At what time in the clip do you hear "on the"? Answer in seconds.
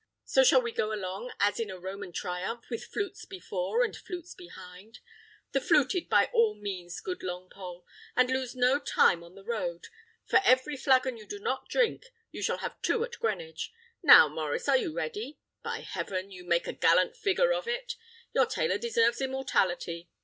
9.23-9.43